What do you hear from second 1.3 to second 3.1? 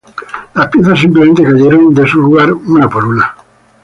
cayeron en su lugar una por